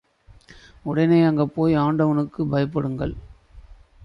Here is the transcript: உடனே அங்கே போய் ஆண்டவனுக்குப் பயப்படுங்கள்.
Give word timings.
உடனே 0.83 1.23
அங்கே 1.23 1.43
போய் 1.43 1.77
ஆண்டவனுக்குப் 1.77 2.55
பயப்படுங்கள். 2.55 3.13